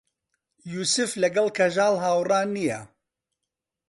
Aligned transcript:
یووسف 0.71 1.09
لەگەڵ 1.21 1.47
کەژاڵ 1.57 1.93
هاوڕا 2.03 2.39
نییە. 2.53 2.79